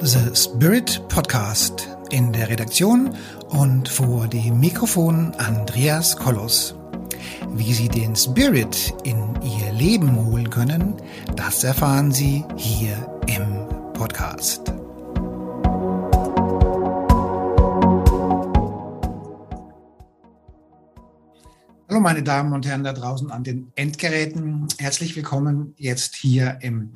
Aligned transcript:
The 0.00 0.32
Spirit 0.32 1.02
Podcast 1.08 1.88
in 2.10 2.32
der 2.32 2.48
Redaktion 2.48 3.16
und 3.48 3.88
vor 3.88 4.28
dem 4.28 4.60
Mikrofon 4.60 5.34
Andreas 5.38 6.16
Kollos. 6.16 6.76
Wie 7.54 7.72
Sie 7.74 7.88
den 7.88 8.14
Spirit 8.14 8.94
in 9.02 9.34
Ihr 9.42 9.72
Leben 9.72 10.14
holen 10.24 10.48
können, 10.50 10.94
das 11.34 11.64
erfahren 11.64 12.12
Sie 12.12 12.44
hier 12.56 12.94
im 13.26 13.66
Podcast. 13.92 14.72
Hallo 21.88 22.00
meine 22.00 22.22
Damen 22.22 22.52
und 22.52 22.64
Herren 22.64 22.84
da 22.84 22.92
draußen 22.92 23.32
an 23.32 23.42
den 23.42 23.72
Endgeräten. 23.74 24.68
Herzlich 24.78 25.16
willkommen 25.16 25.74
jetzt 25.76 26.14
hier 26.14 26.58
im 26.60 26.92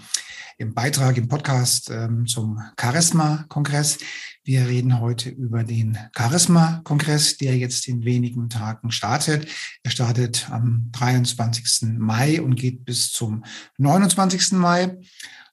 im 0.58 0.74
Beitrag, 0.74 1.16
im 1.16 1.28
Podcast 1.28 1.90
ähm, 1.90 2.26
zum 2.26 2.60
Charisma-Kongress. 2.78 3.98
Wir 4.44 4.66
reden 4.66 5.00
heute 5.00 5.30
über 5.30 5.64
den 5.64 5.98
Charisma-Kongress, 6.16 7.36
der 7.38 7.56
jetzt 7.56 7.88
in 7.88 8.04
wenigen 8.04 8.48
Tagen 8.48 8.90
startet. 8.90 9.46
Er 9.82 9.90
startet 9.90 10.50
am 10.50 10.88
23. 10.92 11.98
Mai 11.98 12.42
und 12.42 12.56
geht 12.56 12.84
bis 12.84 13.12
zum 13.12 13.44
29. 13.78 14.52
Mai. 14.52 14.98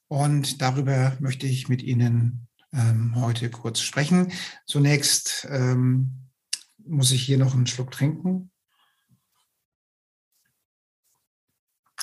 Und 0.08 0.62
darüber 0.62 1.16
möchte 1.20 1.46
ich 1.46 1.70
mit 1.70 1.84
Ihnen 1.84 2.48
ähm, 2.74 3.14
heute 3.16 3.50
kurz 3.50 3.80
sprechen. 3.80 4.32
Zunächst 4.66 5.48
ähm, 5.50 6.30
muss 6.78 7.12
ich 7.12 7.22
hier 7.22 7.38
noch 7.38 7.54
einen 7.54 7.68
Schluck 7.68 7.92
trinken. 7.92 8.52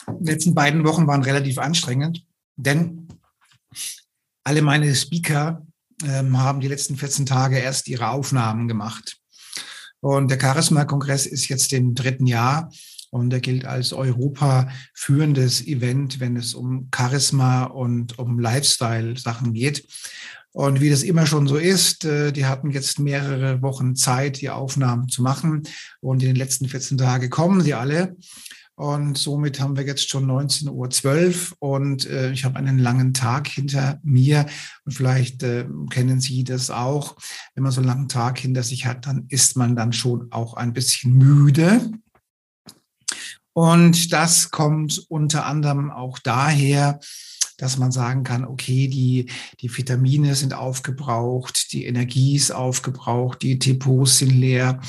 Die 0.08 0.30
letzten 0.30 0.54
beiden 0.54 0.84
Wochen 0.84 1.06
waren 1.06 1.22
relativ 1.22 1.58
anstrengend. 1.58 2.24
Denn 2.56 3.08
alle 4.44 4.62
meine 4.62 4.94
Speaker 4.94 5.66
ähm, 6.04 6.38
haben 6.38 6.60
die 6.60 6.68
letzten 6.68 6.96
14 6.96 7.26
Tage 7.26 7.58
erst 7.58 7.88
ihre 7.88 8.08
Aufnahmen 8.08 8.68
gemacht. 8.68 9.18
Und 10.00 10.30
der 10.30 10.40
Charisma-Kongress 10.40 11.26
ist 11.26 11.48
jetzt 11.48 11.72
im 11.72 11.94
dritten 11.94 12.26
Jahr 12.26 12.70
und 13.10 13.32
er 13.32 13.40
gilt 13.40 13.64
als 13.64 13.92
Europa 13.92 14.68
führendes 14.94 15.66
Event, 15.66 16.20
wenn 16.20 16.36
es 16.36 16.54
um 16.54 16.88
Charisma 16.94 17.64
und 17.64 18.18
um 18.18 18.38
Lifestyle-Sachen 18.38 19.52
geht. 19.52 19.86
Und 20.52 20.80
wie 20.80 20.90
das 20.90 21.02
immer 21.02 21.26
schon 21.26 21.46
so 21.46 21.56
ist, 21.56 22.04
äh, 22.04 22.32
die 22.32 22.46
hatten 22.46 22.70
jetzt 22.70 22.98
mehrere 22.98 23.60
Wochen 23.60 23.94
Zeit, 23.94 24.40
die 24.40 24.48
Aufnahmen 24.48 25.08
zu 25.08 25.22
machen. 25.22 25.64
Und 26.00 26.22
in 26.22 26.30
den 26.30 26.36
letzten 26.36 26.68
14 26.68 26.96
Tagen 26.96 27.28
kommen 27.28 27.60
sie 27.60 27.74
alle. 27.74 28.16
Und 28.78 29.16
somit 29.16 29.58
haben 29.58 29.76
wir 29.76 29.86
jetzt 29.86 30.10
schon 30.10 30.30
19.12 30.30 31.52
Uhr 31.60 31.70
und 31.70 32.06
äh, 32.06 32.30
ich 32.32 32.44
habe 32.44 32.56
einen 32.56 32.78
langen 32.78 33.14
Tag 33.14 33.48
hinter 33.48 33.98
mir. 34.02 34.44
Und 34.84 34.92
vielleicht 34.92 35.42
äh, 35.42 35.66
kennen 35.88 36.20
Sie 36.20 36.44
das 36.44 36.70
auch. 36.70 37.16
Wenn 37.54 37.62
man 37.62 37.72
so 37.72 37.80
einen 37.80 37.88
langen 37.88 38.08
Tag 38.08 38.38
hinter 38.38 38.62
sich 38.62 38.84
hat, 38.84 39.06
dann 39.06 39.24
ist 39.28 39.56
man 39.56 39.76
dann 39.76 39.94
schon 39.94 40.30
auch 40.30 40.54
ein 40.54 40.74
bisschen 40.74 41.14
müde. 41.14 41.90
Und 43.54 44.12
das 44.12 44.50
kommt 44.50 45.06
unter 45.08 45.46
anderem 45.46 45.90
auch 45.90 46.18
daher, 46.18 47.00
dass 47.56 47.78
man 47.78 47.92
sagen 47.92 48.22
kann, 48.24 48.44
okay, 48.44 48.88
die, 48.88 49.30
die 49.60 49.74
Vitamine 49.74 50.34
sind 50.34 50.54
aufgebraucht, 50.54 51.72
die 51.72 51.84
Energie 51.86 52.36
ist 52.36 52.50
aufgebraucht, 52.50 53.42
die 53.42 53.58
Depots 53.58 54.18
sind 54.18 54.30
leer 54.30 54.80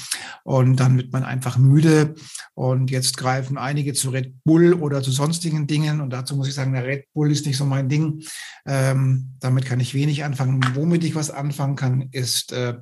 und 0.43 0.77
dann 0.77 0.97
wird 0.97 1.13
man 1.13 1.23
einfach 1.23 1.57
müde. 1.57 2.15
Und 2.53 2.89
jetzt 2.91 3.17
greifen 3.17 3.57
einige 3.57 3.93
zu 3.93 4.09
Red 4.09 4.43
Bull 4.43 4.73
oder 4.73 5.03
zu 5.03 5.11
sonstigen 5.11 5.67
Dingen. 5.67 6.01
Und 6.01 6.09
dazu 6.11 6.35
muss 6.35 6.47
ich 6.47 6.55
sagen, 6.55 6.73
der 6.73 6.85
Red 6.85 7.05
Bull 7.13 7.31
ist 7.31 7.45
nicht 7.45 7.57
so 7.57 7.65
mein 7.65 7.89
Ding. 7.89 8.23
Ähm, 8.65 9.35
damit 9.39 9.65
kann 9.65 9.79
ich 9.79 9.93
wenig 9.93 10.23
anfangen. 10.23 10.63
Womit 10.73 11.03
ich 11.03 11.15
was 11.15 11.29
anfangen 11.29 11.75
kann, 11.75 12.09
ist, 12.11 12.51
äh, 12.53 12.75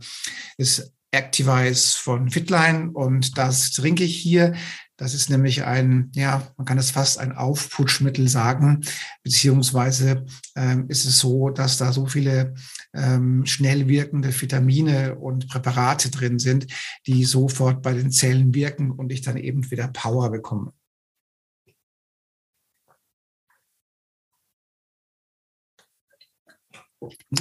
ist 0.57 0.93
Activize 1.15 1.97
von 1.97 2.29
Fitline 2.29 2.91
und 2.91 3.37
das 3.37 3.71
trinke 3.71 4.03
ich 4.03 4.17
hier. 4.17 4.53
Das 4.97 5.13
ist 5.13 5.29
nämlich 5.29 5.65
ein, 5.65 6.09
ja, 6.15 6.47
man 6.55 6.65
kann 6.65 6.77
es 6.77 6.91
fast 6.91 7.19
ein 7.19 7.33
Aufputschmittel 7.33 8.29
sagen, 8.29 8.81
beziehungsweise 9.23 10.25
ähm, 10.55 10.87
ist 10.87 11.03
es 11.05 11.19
so, 11.19 11.49
dass 11.49 11.77
da 11.77 11.91
so 11.91 12.05
viele 12.05 12.53
ähm, 12.93 13.45
schnell 13.45 13.89
wirkende 13.89 14.29
Vitamine 14.29 15.15
und 15.15 15.49
Präparate 15.49 16.11
drin 16.11 16.39
sind, 16.39 16.67
die 17.07 17.25
sofort 17.25 17.81
bei 17.81 17.93
den 17.93 18.09
Zellen 18.09 18.53
wirken 18.53 18.91
und 18.91 19.11
ich 19.11 19.21
dann 19.21 19.35
eben 19.35 19.69
wieder 19.69 19.89
Power 19.89 20.31
bekomme. 20.31 20.71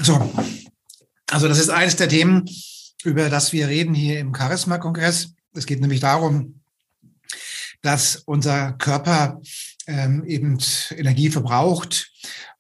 So, 0.03 0.32
also 1.31 1.48
das 1.48 1.59
ist 1.59 1.71
eines 1.71 1.94
der 1.97 2.09
Themen, 2.09 2.50
über 3.04 3.31
das 3.31 3.53
wir 3.53 3.69
reden 3.69 3.94
hier 3.94 4.19
im 4.19 4.34
Charisma-Kongress. 4.34 5.34
Es 5.54 5.66
geht 5.66 5.81
nämlich 5.81 6.00
darum, 6.00 6.63
dass 7.84 8.17
unser 8.25 8.72
Körper 8.72 9.41
ähm, 9.87 10.25
eben 10.25 10.59
Energie 10.91 11.28
verbraucht. 11.28 12.11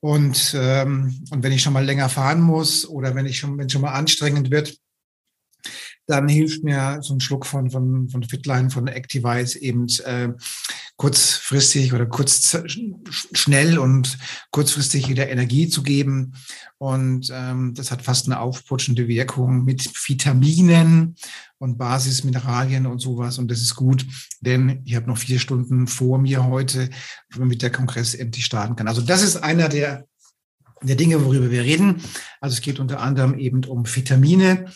Und, 0.00 0.54
ähm, 0.56 1.24
und 1.30 1.42
wenn 1.42 1.52
ich 1.52 1.62
schon 1.62 1.72
mal 1.72 1.84
länger 1.84 2.10
fahren 2.10 2.42
muss 2.42 2.86
oder 2.86 3.14
wenn 3.14 3.24
ich 3.24 3.38
schon, 3.38 3.56
wenn 3.56 3.70
schon 3.70 3.80
mal 3.80 3.94
anstrengend 3.94 4.50
wird, 4.50 4.76
dann 6.06 6.28
hilft 6.28 6.62
mir 6.62 6.98
so 7.00 7.14
ein 7.14 7.20
Schluck 7.20 7.46
von, 7.46 7.70
von, 7.70 8.10
von 8.10 8.22
Fitline, 8.22 8.68
von 8.68 8.86
Activize 8.86 9.58
eben 9.58 9.86
äh, 10.04 10.28
kurzfristig 10.96 11.92
oder 11.92 12.06
kurz 12.06 12.56
schnell 13.32 13.78
und 13.78 14.16
kurzfristig 14.50 15.08
wieder 15.08 15.28
Energie 15.28 15.68
zu 15.68 15.82
geben. 15.82 16.34
Und 16.78 17.30
ähm, 17.32 17.74
das 17.74 17.90
hat 17.90 18.02
fast 18.02 18.26
eine 18.26 18.38
aufputschende 18.38 19.08
Wirkung 19.08 19.64
mit 19.64 19.90
Vitaminen 20.08 21.16
und 21.58 21.78
Basismineralien 21.78 22.86
und 22.86 23.00
sowas. 23.00 23.38
Und 23.38 23.50
das 23.50 23.60
ist 23.60 23.74
gut, 23.74 24.06
denn 24.40 24.82
ich 24.84 24.94
habe 24.94 25.06
noch 25.06 25.18
vier 25.18 25.40
Stunden 25.40 25.86
vor 25.86 26.18
mir 26.18 26.44
heute, 26.44 26.90
damit 27.36 27.62
der 27.62 27.72
Kongress 27.72 28.14
endlich 28.14 28.44
starten 28.44 28.76
kann. 28.76 28.88
Also 28.88 29.02
das 29.02 29.22
ist 29.22 29.36
einer 29.36 29.68
der 29.68 30.06
der 30.82 30.96
Dinge, 30.96 31.24
worüber 31.24 31.50
wir 31.50 31.62
reden. 31.62 32.02
Also 32.40 32.54
es 32.54 32.60
geht 32.60 32.78
unter 32.78 33.00
anderem 33.00 33.38
eben 33.38 33.64
um 33.64 33.84
Vitamine. 33.86 34.66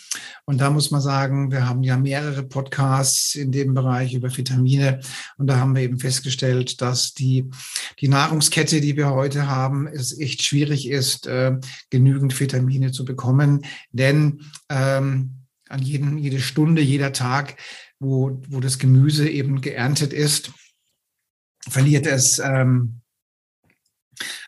Und 0.45 0.61
da 0.61 0.71
muss 0.71 0.91
man 0.91 1.01
sagen, 1.01 1.51
wir 1.51 1.69
haben 1.69 1.83
ja 1.83 1.97
mehrere 1.97 2.43
Podcasts 2.43 3.35
in 3.35 3.53
dem 3.53 3.75
Bereich 3.75 4.15
über 4.15 4.35
Vitamine. 4.35 5.01
Und 5.37 5.49
da 5.49 5.59
haben 5.59 5.75
wir 5.75 5.83
eben 5.83 5.99
festgestellt, 5.99 6.81
dass 6.81 7.13
die, 7.13 7.51
die 8.01 8.09
Nahrungskette, 8.09 8.81
die 8.81 8.97
wir 8.97 9.11
heute 9.11 9.49
haben, 9.49 9.87
es 9.87 10.19
echt 10.19 10.43
schwierig 10.43 10.89
ist, 10.89 11.27
äh, 11.27 11.57
genügend 11.91 12.39
Vitamine 12.39 12.93
zu 12.93 13.05
bekommen. 13.05 13.65
Denn 13.93 14.41
ähm, 14.71 15.45
an 15.69 15.83
jeden, 15.83 16.17
jede 16.19 16.41
Stunde, 16.41 16.81
jeder 16.81 17.13
Tag, 17.13 17.57
wo, 17.99 18.41
wo 18.49 18.61
das 18.61 18.79
Gemüse 18.79 19.29
eben 19.29 19.61
geerntet 19.61 20.13
ist, 20.13 20.53
verliert 21.69 22.07
es 22.07 22.39
ähm, 22.39 23.01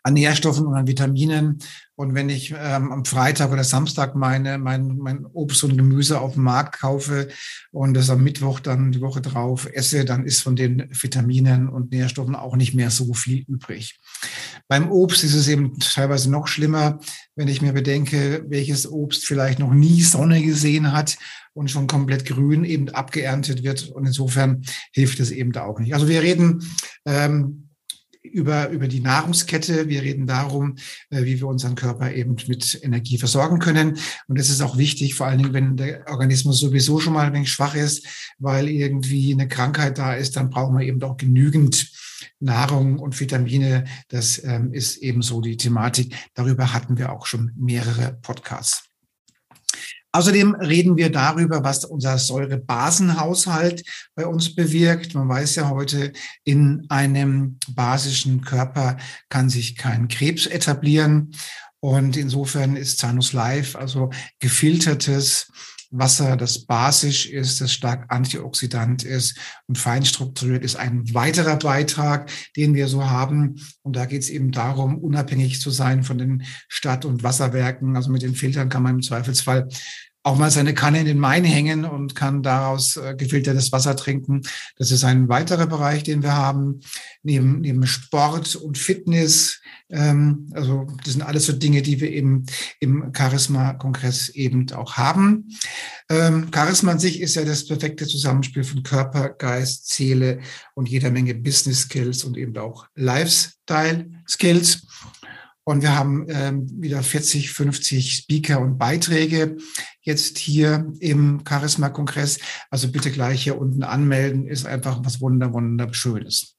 an 0.03 0.15
Nährstoffen 0.15 0.67
und 0.67 0.75
an 0.75 0.87
Vitaminen. 0.87 1.59
Und 1.97 2.15
wenn 2.15 2.31
ich 2.31 2.53
ähm, 2.53 2.93
am 2.93 3.05
Freitag 3.05 3.53
oder 3.53 3.63
Samstag 3.63 4.15
meine, 4.17 4.57
mein, 4.57 4.97
mein 4.97 5.27
Obst 5.27 5.63
und 5.65 5.77
Gemüse 5.77 6.19
auf 6.21 6.33
dem 6.33 6.45
Markt 6.45 6.81
kaufe 6.81 7.29
und 7.73 7.93
das 7.93 8.09
am 8.09 8.25
Mittwoch 8.25 8.61
dann 8.61 8.91
die 8.91 9.03
Woche 9.03 9.21
drauf 9.21 9.69
esse, 9.71 10.07
dann 10.07 10.25
ist 10.25 10.41
von 10.41 10.57
den 10.57 10.89
Vitaminen 10.91 11.69
und 11.69 11.93
Nährstoffen 11.93 12.35
auch 12.35 12.57
nicht 12.57 12.75
mehr 12.75 12.91
so 12.91 13.13
viel 13.13 13.45
übrig. 13.47 14.01
Beim 14.67 14.91
Obst 14.91 15.25
ist 15.25 15.35
es 15.35 15.49
eben 15.49 15.79
teilweise 15.79 16.31
noch 16.31 16.47
schlimmer, 16.47 17.01
wenn 17.37 17.49
ich 17.49 17.61
mir 17.61 17.75
bedenke, 17.75 18.47
welches 18.49 18.91
Obst 18.91 19.27
vielleicht 19.27 19.59
noch 19.59 19.73
nie 19.75 20.01
Sonne 20.01 20.41
gesehen 20.43 20.93
hat 20.93 21.19
und 21.53 21.71
schon 21.71 21.87
komplett 21.87 22.25
grün 22.25 22.65
eben 22.65 22.89
abgeerntet 22.89 23.63
wird. 23.63 23.89
Und 23.91 24.07
insofern 24.07 24.63
hilft 24.93 25.21
es 25.21 25.31
eben 25.31 25.53
da 25.53 25.65
auch 25.65 25.79
nicht. 25.79 25.93
Also 25.93 26.09
wir 26.09 26.23
reden 26.23 26.65
ähm, 27.05 27.70
über, 28.23 28.69
über 28.71 28.89
die 28.89 29.01
Nahrungskette. 29.01 29.89
Wir 29.89 30.03
reden 30.03 30.27
darum, 30.27 30.77
äh, 31.11 31.25
wie 31.25 31.41
wir 31.41 31.47
unseren 31.47 31.75
Körper 31.75 32.13
eben 32.13 32.37
mit 32.47 32.79
Energie 32.83 33.19
versorgen 33.19 33.59
können. 33.59 33.99
Und 34.29 34.39
das 34.39 34.51
ist 34.51 34.61
auch 34.61 34.77
wichtig, 34.77 35.15
vor 35.15 35.27
allen 35.27 35.39
Dingen, 35.39 35.53
wenn 35.53 35.77
der 35.77 36.07
Organismus 36.09 36.61
sowieso 36.61 37.01
schon 37.01 37.15
mal 37.15 37.27
ein 37.27 37.33
wenig 37.33 37.53
schwach 37.53 37.75
ist, 37.75 38.07
weil 38.39 38.69
irgendwie 38.69 39.33
eine 39.33 39.49
Krankheit 39.49 39.99
da 39.99 40.15
ist, 40.15 40.37
dann 40.37 40.51
brauchen 40.51 40.79
wir 40.79 40.87
eben 40.87 41.03
auch 41.03 41.17
genügend 41.17 41.91
Nahrung 42.39 42.99
und 42.99 43.19
Vitamine. 43.19 43.85
Das 44.09 44.43
ähm, 44.45 44.73
ist 44.73 44.99
ebenso 44.99 45.41
die 45.41 45.57
Thematik. 45.57 46.15
Darüber 46.35 46.73
hatten 46.73 46.99
wir 46.99 47.13
auch 47.13 47.27
schon 47.27 47.53
mehrere 47.57 48.19
Podcasts. 48.23 48.90
Außerdem 50.13 50.57
reden 50.57 50.97
wir 50.97 51.11
darüber, 51.11 51.63
was 51.63 51.85
unser 51.85 52.19
Säurebasenhaushalt 52.19 53.85
bei 54.17 54.27
uns 54.27 54.55
bewirkt. 54.55 55.15
Man 55.15 55.29
weiß 55.29 55.55
ja 55.55 55.71
heute, 55.71 56.13
in 56.43 56.85
einem 56.89 57.59
basischen 57.69 58.41
Körper 58.41 58.97
kann 59.29 59.49
sich 59.51 59.77
kein 59.77 60.09
Krebs 60.09 60.47
etablieren. 60.47 61.31
Und 61.79 62.17
insofern 62.17 62.77
ist 62.77 62.99
Zanus 62.99 63.33
Life 63.33 63.79
also 63.79 64.11
gefiltertes 64.41 65.51
Wasser, 65.91 66.37
das 66.37 66.65
basisch 66.67 67.27
ist, 67.27 67.61
das 67.61 67.73
stark 67.73 68.07
antioxidant 68.13 69.03
ist 69.03 69.37
und 69.67 69.77
fein 69.77 70.05
strukturiert 70.05 70.65
ist, 70.65 70.77
ein 70.77 71.13
weiterer 71.15 71.57
Beitrag, 71.57 72.31
den 72.57 72.75
wir 72.75 72.89
so 72.89 73.11
haben. 73.11 73.57
Und 73.83 73.97
da 73.97 74.07
geht 74.07 74.23
es 74.23 74.31
eben 74.31 74.53
darum, 74.53 74.99
unabhängig 74.99 75.61
zu 75.61 75.71
sein 75.71 76.05
von 76.05 76.19
den 76.19 76.45
Stadt- 76.69 77.05
und 77.05 77.23
Wasserwerken. 77.23 77.97
Also 77.97 78.11
mit 78.11 78.23
den 78.23 78.35
Filtern 78.35 78.69
kann 78.69 78.83
man 78.83 78.97
im 78.97 79.03
Zweifelsfall 79.03 79.69
auch 80.23 80.37
mal 80.37 80.51
seine 80.51 80.75
Kanne 80.75 81.01
in 81.01 81.07
den 81.07 81.19
Main 81.19 81.45
hängen 81.45 81.85
und 81.85 82.15
kann 82.15 82.43
daraus 82.43 82.97
äh, 82.97 83.15
gefiltertes 83.17 83.73
Wasser 83.73 83.97
trinken. 83.97 84.43
Das 84.77 84.91
ist 84.91 85.03
ein 85.03 85.29
weiterer 85.29 85.67
Bereich, 85.67 86.03
den 86.03 86.23
wir 86.23 86.35
haben. 86.35 86.81
Neben, 87.23 87.61
neben 87.61 87.87
Sport 87.87 88.57
und 88.57 88.77
Fitness. 88.77 89.61
Ähm, 89.89 90.51
also 90.53 90.87
das 91.03 91.15
sind 91.15 91.23
alles 91.23 91.47
so 91.47 91.53
Dinge, 91.53 91.81
die 91.81 92.01
wir 92.01 92.11
eben 92.11 92.45
im 92.81 93.13
Charisma-Kongress 93.17 94.31
eben 94.31 94.71
auch 94.73 94.95
haben. 94.95 95.49
Ähm, 96.11 96.51
Charisma 96.55 96.93
an 96.93 96.99
sich 96.99 97.21
ist 97.21 97.37
ja 97.37 97.45
das 97.45 97.67
perfekte 97.67 98.07
Zusammenspiel 98.07 98.65
von 98.65 98.83
Körper, 98.83 99.31
Geist, 99.31 99.89
Seele 99.89 100.41
und 100.75 100.89
jeder 100.89 101.11
Menge 101.11 101.35
Business 101.35 101.83
Skills 101.83 102.25
und 102.25 102.37
eben 102.37 102.57
auch 102.59 102.87
Lifestyle 102.95 104.11
Skills. 104.29 104.87
Und 105.71 105.83
wir 105.83 105.97
haben 105.97 106.27
ähm, 106.31 106.69
wieder 106.83 107.01
40, 107.01 107.53
50 107.53 108.13
Speaker 108.13 108.61
und 108.61 108.77
Beiträge 108.77 109.57
jetzt 110.01 110.37
hier 110.37 110.93
im 110.99 111.45
Charisma-Kongress. 111.49 112.41
Also 112.71 112.91
bitte 112.91 113.13
gleich 113.13 113.45
hier 113.45 113.57
unten 113.57 113.85
anmelden, 113.85 114.49
ist 114.49 114.67
einfach 114.67 114.99
was 115.05 115.21
wunder, 115.21 115.53
wunderschönes. 115.53 116.57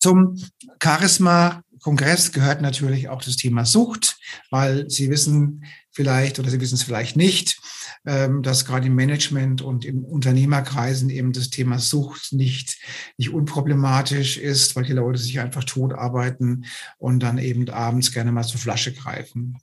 Zum 0.00 0.42
Charisma-Kongress 0.82 2.32
gehört 2.32 2.62
natürlich 2.62 3.10
auch 3.10 3.22
das 3.22 3.36
Thema 3.36 3.64
Sucht, 3.64 4.18
weil 4.50 4.90
Sie 4.90 5.08
wissen 5.08 5.62
vielleicht 5.94 6.38
oder 6.38 6.50
Sie 6.50 6.60
wissen 6.60 6.74
es 6.74 6.82
vielleicht 6.82 7.16
nicht, 7.16 7.58
ähm, 8.04 8.42
dass 8.42 8.66
gerade 8.66 8.86
im 8.88 8.94
Management 8.94 9.62
und 9.62 9.84
im 9.84 10.04
Unternehmerkreisen 10.04 11.08
eben 11.08 11.32
das 11.32 11.50
Thema 11.50 11.78
Sucht 11.78 12.32
nicht, 12.32 12.78
nicht 13.16 13.30
unproblematisch 13.32 14.36
ist, 14.36 14.76
weil 14.76 14.84
die 14.84 14.92
Leute 14.92 15.18
sich 15.18 15.40
einfach 15.40 15.64
tot 15.64 15.94
arbeiten 15.94 16.64
und 16.98 17.22
dann 17.22 17.38
eben 17.38 17.68
abends 17.70 18.12
gerne 18.12 18.32
mal 18.32 18.44
zur 18.44 18.60
Flasche 18.60 18.92
greifen. 18.92 19.56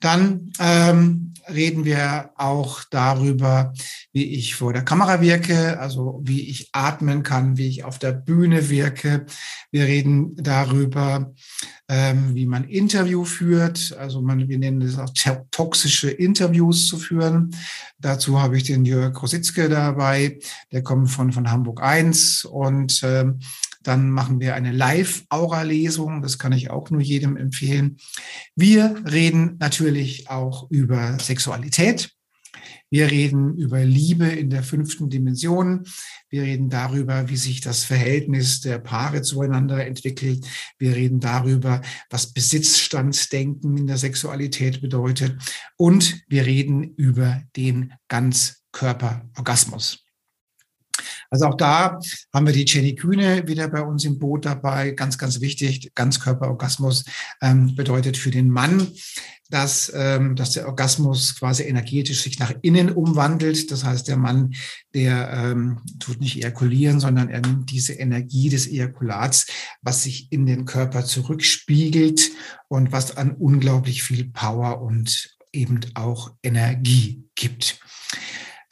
Dann 0.00 0.52
ähm, 0.58 1.34
reden 1.48 1.84
wir 1.84 2.30
auch 2.36 2.84
darüber, 2.90 3.72
wie 4.12 4.34
ich 4.34 4.54
vor 4.54 4.72
der 4.72 4.84
Kamera 4.84 5.20
wirke, 5.20 5.78
also 5.80 6.20
wie 6.24 6.48
ich 6.48 6.68
atmen 6.72 7.22
kann, 7.22 7.56
wie 7.56 7.68
ich 7.68 7.84
auf 7.84 7.98
der 7.98 8.12
Bühne 8.12 8.68
wirke. 8.68 9.26
Wir 9.70 9.84
reden 9.84 10.36
darüber, 10.36 11.32
ähm, 11.88 12.34
wie 12.34 12.46
man 12.46 12.64
Interview 12.64 13.24
führt. 13.24 13.96
Also 13.98 14.22
man, 14.22 14.48
wir 14.48 14.58
nennen 14.58 14.80
das 14.80 14.98
auch 14.98 15.12
toxische 15.50 16.10
Interviews 16.10 16.86
zu 16.86 16.98
führen. 16.98 17.54
Dazu 17.98 18.40
habe 18.40 18.56
ich 18.56 18.64
den 18.64 18.84
Jörg 18.84 19.20
Rositzke 19.20 19.68
dabei, 19.68 20.38
der 20.72 20.82
kommt 20.82 21.10
von, 21.10 21.32
von 21.32 21.50
Hamburg 21.50 21.82
1 21.82 22.44
und 22.44 23.00
ähm, 23.02 23.40
dann 23.82 24.10
machen 24.10 24.40
wir 24.40 24.54
eine 24.54 24.72
Live-Aura-Lesung. 24.72 26.22
Das 26.22 26.38
kann 26.38 26.52
ich 26.52 26.70
auch 26.70 26.90
nur 26.90 27.00
jedem 27.00 27.36
empfehlen. 27.36 27.96
Wir 28.54 29.02
reden 29.10 29.56
natürlich 29.58 30.28
auch 30.30 30.70
über 30.70 31.18
Sexualität. 31.18 32.12
Wir 32.92 33.10
reden 33.10 33.56
über 33.56 33.82
Liebe 33.82 34.26
in 34.26 34.50
der 34.50 34.62
fünften 34.62 35.08
Dimension. 35.08 35.84
Wir 36.28 36.42
reden 36.42 36.68
darüber, 36.68 37.30
wie 37.30 37.38
sich 37.38 37.62
das 37.62 37.84
Verhältnis 37.84 38.60
der 38.60 38.78
Paare 38.78 39.22
zueinander 39.22 39.86
entwickelt. 39.86 40.46
Wir 40.78 40.94
reden 40.94 41.18
darüber, 41.18 41.80
was 42.10 42.34
Besitzstandsdenken 42.34 43.78
in 43.78 43.86
der 43.86 43.96
Sexualität 43.96 44.82
bedeutet. 44.82 45.36
Und 45.78 46.22
wir 46.28 46.44
reden 46.44 46.94
über 46.96 47.42
den 47.56 47.94
Ganzkörperorgasmus. 48.08 50.04
Also 51.32 51.46
auch 51.46 51.56
da 51.56 51.98
haben 52.34 52.46
wir 52.46 52.52
die 52.52 52.66
Jenny 52.66 52.94
Kühne 52.94 53.48
wieder 53.48 53.66
bei 53.68 53.80
uns 53.80 54.04
im 54.04 54.18
Boot 54.18 54.44
dabei. 54.44 54.90
Ganz, 54.90 55.16
ganz 55.16 55.40
wichtig. 55.40 55.90
Ganzkörperorgasmus 55.94 57.06
ähm, 57.40 57.74
bedeutet 57.74 58.18
für 58.18 58.30
den 58.30 58.50
Mann, 58.50 58.86
dass, 59.48 59.90
ähm, 59.94 60.36
dass 60.36 60.50
der 60.50 60.66
Orgasmus 60.66 61.34
quasi 61.38 61.62
energetisch 61.62 62.20
sich 62.20 62.38
nach 62.38 62.52
innen 62.60 62.90
umwandelt. 62.90 63.70
Das 63.70 63.82
heißt, 63.82 64.08
der 64.08 64.18
Mann, 64.18 64.52
der 64.92 65.32
ähm, 65.32 65.80
tut 66.00 66.20
nicht 66.20 66.36
ejakulieren, 66.36 67.00
sondern 67.00 67.30
er 67.30 67.40
nimmt 67.40 67.70
diese 67.70 67.94
Energie 67.94 68.50
des 68.50 68.66
Ejakulats, 68.66 69.46
was 69.80 70.02
sich 70.02 70.30
in 70.32 70.44
den 70.44 70.66
Körper 70.66 71.02
zurückspiegelt 71.02 72.30
und 72.68 72.92
was 72.92 73.16
an 73.16 73.32
unglaublich 73.32 74.02
viel 74.02 74.26
Power 74.26 74.82
und 74.82 75.34
eben 75.50 75.80
auch 75.94 76.32
Energie 76.42 77.24
gibt. 77.34 77.80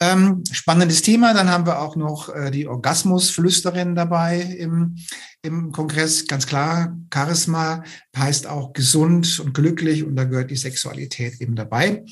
Ähm, 0.01 0.43
spannendes 0.51 1.03
Thema. 1.03 1.35
Dann 1.35 1.51
haben 1.51 1.67
wir 1.67 1.79
auch 1.79 1.95
noch 1.95 2.33
äh, 2.33 2.49
die 2.49 2.67
Orgasmusflüsterin 2.67 3.93
dabei 3.93 4.41
im, 4.41 4.97
im 5.43 5.71
Kongress. 5.71 6.25
Ganz 6.25 6.47
klar, 6.47 6.97
Charisma 7.13 7.83
heißt 8.17 8.47
auch 8.47 8.73
gesund 8.73 9.39
und 9.39 9.53
glücklich 9.53 10.03
und 10.03 10.15
da 10.15 10.23
gehört 10.23 10.49
die 10.49 10.55
Sexualität 10.55 11.39
eben 11.39 11.55
dabei. 11.55 12.03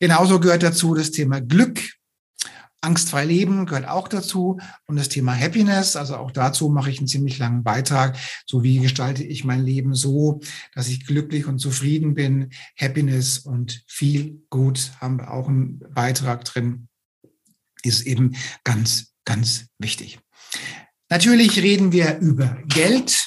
Genauso 0.00 0.40
gehört 0.40 0.64
dazu 0.64 0.96
das 0.96 1.12
Thema 1.12 1.40
Glück. 1.40 1.78
Angstfrei 2.80 3.26
leben 3.26 3.64
gehört 3.66 3.86
auch 3.86 4.08
dazu 4.08 4.58
und 4.86 4.96
das 4.96 5.08
Thema 5.08 5.38
Happiness, 5.38 5.96
also 5.96 6.16
auch 6.16 6.30
dazu 6.30 6.70
mache 6.70 6.90
ich 6.90 6.98
einen 6.98 7.08
ziemlich 7.08 7.38
langen 7.38 7.62
Beitrag. 7.62 8.16
So 8.46 8.64
wie 8.64 8.78
gestalte 8.78 9.22
ich 9.22 9.44
mein 9.44 9.62
Leben 9.62 9.94
so, 9.94 10.40
dass 10.74 10.88
ich 10.88 11.06
glücklich 11.06 11.46
und 11.46 11.58
zufrieden 11.58 12.14
bin. 12.14 12.50
Happiness 12.76 13.38
und 13.38 13.84
viel 13.86 14.42
gut 14.48 14.92
haben 14.98 15.18
wir 15.18 15.30
auch 15.30 15.46
einen 15.46 15.78
Beitrag 15.94 16.44
drin 16.44 16.88
ist 17.84 18.02
eben 18.02 18.36
ganz, 18.64 19.12
ganz 19.24 19.66
wichtig. 19.78 20.18
Natürlich 21.08 21.60
reden 21.60 21.92
wir 21.92 22.18
über 22.18 22.58
Geld. 22.68 23.26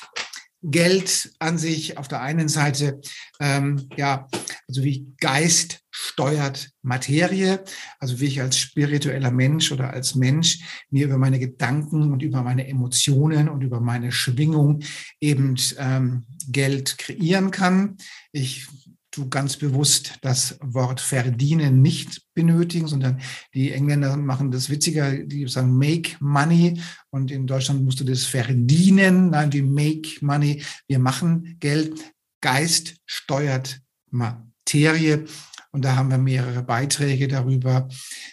Geld 0.65 1.33
an 1.39 1.57
sich 1.57 1.97
auf 1.97 2.07
der 2.07 2.21
einen 2.21 2.47
Seite, 2.47 3.01
ähm, 3.41 3.89
ja, 3.97 4.29
also 4.67 4.81
wie 4.81 5.13
Geist 5.19 5.81
steuert 5.91 6.71
Materie, 6.81 7.63
also 7.99 8.21
wie 8.21 8.27
ich 8.27 8.41
als 8.41 8.57
spiritueller 8.57 9.31
Mensch 9.31 9.73
oder 9.73 9.91
als 9.91 10.15
Mensch 10.15 10.59
mir 10.89 11.05
über 11.05 11.17
meine 11.17 11.37
Gedanken 11.37 12.13
und 12.13 12.23
über 12.23 12.43
meine 12.43 12.65
Emotionen 12.67 13.49
und 13.49 13.61
über 13.61 13.81
meine 13.81 14.13
Schwingung 14.13 14.83
eben 15.19 15.55
ähm, 15.77 16.23
Geld 16.47 16.97
kreieren 16.97 17.51
kann. 17.51 17.97
Ich 18.31 18.67
du 19.13 19.29
ganz 19.29 19.57
bewusst 19.57 20.17
das 20.21 20.57
Wort 20.61 20.99
verdienen 20.99 21.81
nicht 21.81 22.23
benötigen, 22.33 22.87
sondern 22.87 23.21
die 23.53 23.71
Engländer 23.71 24.17
machen 24.17 24.51
das 24.51 24.69
witziger, 24.69 25.11
die 25.11 25.47
sagen 25.47 25.77
make 25.77 26.15
money 26.19 26.81
und 27.11 27.31
in 27.31 27.45
Deutschland 27.47 27.83
musst 27.83 27.99
du 27.99 28.03
das 28.03 28.25
verdienen. 28.25 29.29
Nein, 29.29 29.53
wir 29.53 29.63
make 29.63 30.17
money, 30.21 30.63
wir 30.87 30.99
machen 30.99 31.57
Geld. 31.59 32.13
Geist 32.41 32.95
steuert 33.05 33.79
Materie. 34.09 35.25
Und 35.71 35.85
da 35.85 35.95
haben 35.95 36.11
wir 36.11 36.19
mehrere 36.19 36.61
Beiträge 36.61 37.27
darüber. 37.27 37.87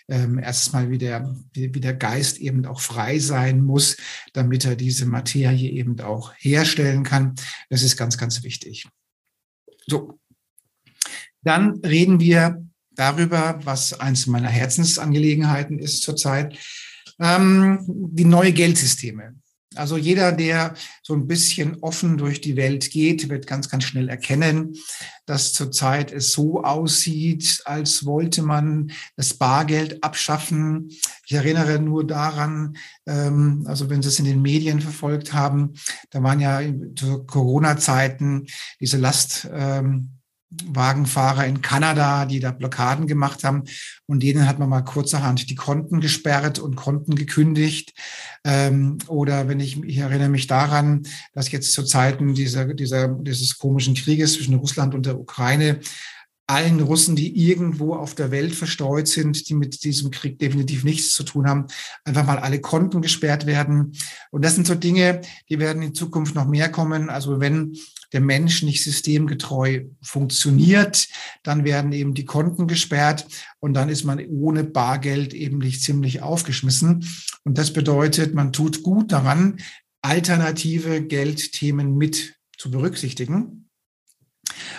Ähm, 0.08 0.38
erstens 0.38 0.72
mal, 0.74 0.90
wie 0.90 0.98
der, 0.98 1.34
wie, 1.52 1.74
wie 1.74 1.80
der 1.80 1.94
Geist 1.94 2.38
eben 2.38 2.66
auch 2.66 2.80
frei 2.80 3.18
sein 3.18 3.62
muss, 3.62 3.96
damit 4.34 4.66
er 4.66 4.76
diese 4.76 5.06
Materie 5.06 5.70
eben 5.70 5.98
auch 6.00 6.34
herstellen 6.36 7.02
kann. 7.02 7.34
Das 7.70 7.82
ist 7.82 7.96
ganz, 7.96 8.18
ganz 8.18 8.42
wichtig. 8.42 8.88
So, 9.86 10.19
dann 11.42 11.80
reden 11.84 12.20
wir 12.20 12.64
darüber, 12.90 13.60
was 13.64 13.98
eins 13.98 14.26
meiner 14.26 14.48
Herzensangelegenheiten 14.48 15.78
ist 15.78 16.02
zurzeit, 16.02 16.56
ähm, 17.18 17.84
die 17.86 18.24
neue 18.24 18.52
Geldsysteme. 18.52 19.34
Also 19.76 19.96
jeder, 19.96 20.32
der 20.32 20.74
so 21.00 21.14
ein 21.14 21.28
bisschen 21.28 21.76
offen 21.80 22.18
durch 22.18 22.40
die 22.40 22.56
Welt 22.56 22.90
geht, 22.90 23.28
wird 23.28 23.46
ganz, 23.46 23.68
ganz 23.68 23.84
schnell 23.84 24.08
erkennen, 24.08 24.74
dass 25.26 25.52
zurzeit 25.52 26.10
es 26.10 26.32
so 26.32 26.64
aussieht, 26.64 27.62
als 27.66 28.04
wollte 28.04 28.42
man 28.42 28.90
das 29.16 29.34
Bargeld 29.34 30.02
abschaffen. 30.02 30.90
Ich 31.24 31.34
erinnere 31.34 31.78
nur 31.78 32.04
daran, 32.04 32.76
ähm, 33.06 33.62
also 33.66 33.88
wenn 33.88 34.02
Sie 34.02 34.08
es 34.08 34.18
in 34.18 34.24
den 34.24 34.42
Medien 34.42 34.80
verfolgt 34.80 35.32
haben, 35.32 35.74
da 36.10 36.20
waren 36.20 36.40
ja 36.40 36.60
zu 36.96 37.24
Corona-Zeiten 37.24 38.48
diese 38.80 38.96
Last, 38.96 39.48
ähm, 39.52 40.19
Wagenfahrer 40.50 41.46
in 41.46 41.62
Kanada, 41.62 42.26
die 42.26 42.40
da 42.40 42.50
Blockaden 42.50 43.06
gemacht 43.06 43.44
haben. 43.44 43.64
Und 44.06 44.22
denen 44.22 44.48
hat 44.48 44.58
man 44.58 44.68
mal 44.68 44.82
kurzerhand 44.82 45.48
die 45.48 45.54
Konten 45.54 46.00
gesperrt 46.00 46.58
und 46.58 46.76
Konten 46.76 47.14
gekündigt. 47.14 47.94
Ähm, 48.44 48.98
oder 49.06 49.48
wenn 49.48 49.60
ich, 49.60 49.82
ich 49.84 49.98
erinnere 49.98 50.28
mich 50.28 50.46
daran, 50.46 51.04
dass 51.32 51.50
jetzt 51.52 51.72
zu 51.72 51.84
Zeiten 51.84 52.34
dieser, 52.34 52.74
dieser, 52.74 53.08
dieses 53.08 53.58
komischen 53.58 53.94
Krieges 53.94 54.34
zwischen 54.34 54.54
Russland 54.54 54.94
und 54.94 55.06
der 55.06 55.18
Ukraine 55.18 55.80
allen 56.50 56.80
Russen, 56.80 57.14
die 57.14 57.48
irgendwo 57.48 57.94
auf 57.94 58.16
der 58.16 58.32
Welt 58.32 58.54
verstreut 58.54 59.06
sind, 59.06 59.48
die 59.48 59.54
mit 59.54 59.84
diesem 59.84 60.10
Krieg 60.10 60.40
definitiv 60.40 60.82
nichts 60.82 61.14
zu 61.14 61.22
tun 61.22 61.48
haben, 61.48 61.66
einfach 62.04 62.26
mal 62.26 62.38
alle 62.38 62.60
Konten 62.60 63.02
gesperrt 63.02 63.46
werden. 63.46 63.92
Und 64.32 64.44
das 64.44 64.56
sind 64.56 64.66
so 64.66 64.74
Dinge, 64.74 65.20
die 65.48 65.60
werden 65.60 65.80
in 65.80 65.94
Zukunft 65.94 66.34
noch 66.34 66.48
mehr 66.48 66.68
kommen. 66.68 67.08
Also 67.08 67.38
wenn 67.38 67.76
der 68.12 68.20
Mensch 68.20 68.64
nicht 68.64 68.82
systemgetreu 68.82 69.84
funktioniert, 70.02 71.06
dann 71.44 71.62
werden 71.64 71.92
eben 71.92 72.14
die 72.14 72.24
Konten 72.24 72.66
gesperrt 72.66 73.28
und 73.60 73.74
dann 73.74 73.88
ist 73.88 74.02
man 74.02 74.18
ohne 74.26 74.64
Bargeld 74.64 75.32
eben 75.32 75.58
nicht 75.58 75.82
ziemlich 75.82 76.20
aufgeschmissen. 76.20 77.06
Und 77.44 77.58
das 77.58 77.72
bedeutet, 77.72 78.34
man 78.34 78.52
tut 78.52 78.82
gut 78.82 79.12
daran, 79.12 79.58
alternative 80.02 81.02
Geldthemen 81.02 81.96
mit 81.96 82.34
zu 82.58 82.72
berücksichtigen. 82.72 83.59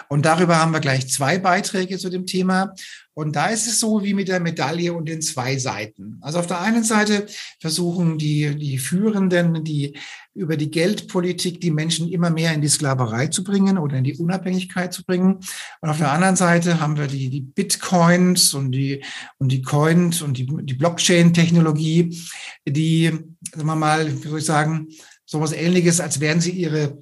Und 0.08 0.26
darüber 0.26 0.58
haben 0.58 0.74
wir 0.74 0.80
gleich 0.80 1.10
zwei 1.10 1.38
Beiträge 1.38 1.98
zu 1.98 2.10
dem 2.10 2.26
Thema. 2.26 2.74
Und 3.14 3.36
da 3.36 3.48
ist 3.48 3.68
es 3.68 3.80
so 3.80 4.04
wie 4.04 4.14
mit 4.14 4.30
der 4.30 4.40
Medaille 4.40 4.94
und 4.94 5.10
den 5.10 5.22
zwei 5.22 5.58
Seiten. 5.58 6.18
Also 6.22 6.40
auf 6.40 6.48
der 6.48 6.62
einen 6.62 6.84
Seite 6.84 7.26
versuchen 7.60 8.18
die, 8.18 8.56
die 8.56 8.78
Führenden, 8.78 9.66
die 9.66 9.98
über 10.34 10.56
die 10.56 10.72
Geldpolitik 10.72 11.60
die 11.60 11.72
Menschen 11.72 12.10
immer 12.10 12.30
mehr 12.30 12.54
in 12.54 12.62
die 12.62 12.70
Sklaverei 12.70 13.28
zu 13.28 13.44
bringen 13.44 13.78
oder 13.78 13.98
in 13.98 14.06
die 14.06 14.16
Unabhängigkeit 14.16 14.94
zu 14.94 15.04
bringen. 15.04 15.40
Und 15.82 15.90
auf 15.90 15.98
der 15.98 16.12
anderen 16.12 16.38
Seite 16.38 16.80
haben 16.80 16.98
wir 16.98 17.08
die, 17.08 17.30
die 17.30 17.42
Bitcoins 17.42 18.54
und 18.54 18.72
die, 18.72 19.04
und 19.40 19.52
die 19.52 19.62
Coins 19.62 20.22
und 20.22 20.38
die, 20.38 20.48
die 20.64 20.76
Blockchain-Technologie, 20.76 22.18
die, 22.66 23.08
sagen 23.54 23.68
wir 23.68 23.76
mal, 23.76 24.24
wie 24.24 24.28
soll 24.28 24.40
ich 24.40 24.46
sagen, 24.46 24.88
sowas 25.26 25.52
ähnliches, 25.52 26.00
als 26.00 26.22
wären 26.22 26.40
sie 26.40 26.52
ihre 26.52 26.98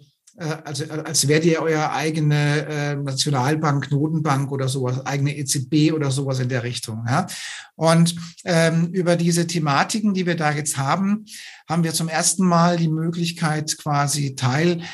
also 0.64 0.86
als 0.90 1.28
wärt 1.28 1.46
ihr 1.46 1.62
euer 1.62 1.92
eigene 1.92 2.66
äh, 2.66 2.96
Nationalbank, 2.96 3.92
Notenbank 3.92 4.52
oder 4.52 4.68
sowas, 4.68 5.06
eigene 5.06 5.36
EZB 5.36 5.94
oder 5.94 6.12
sowas 6.12 6.40
in 6.40 6.50
der 6.50 6.64
Richtung. 6.64 7.04
Ja? 7.08 7.28
Und 7.76 8.16
ähm, 8.46 8.88
über 8.92 9.16
diese 9.16 9.48
Thematiken, 9.48 10.14
die 10.14 10.26
wir 10.26 10.36
da 10.36 10.52
jetzt 10.52 10.78
haben, 10.78 11.26
haben 11.68 11.84
wir 11.84 11.94
zum 11.94 12.10
ersten 12.10 12.46
Mal 12.46 12.78
die 12.78 12.90
Möglichkeit, 12.90 13.78
quasi 13.78 14.36
teilnehmen 14.36 14.86